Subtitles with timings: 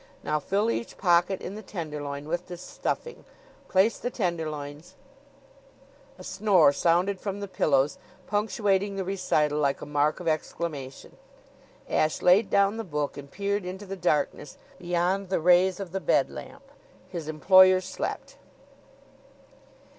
[0.23, 3.23] Now fill each pocket in the tenderloin with this stuffing.
[3.67, 4.95] Place the tenderloins'"
[6.17, 11.17] A snore sounded from the pillows, punctuating the recital like a mark of exclamation.
[11.87, 16.01] Ashe laid down the book and peered into the darkness beyond the rays of the
[16.01, 16.63] bed lamp.
[17.09, 18.37] His employer slept.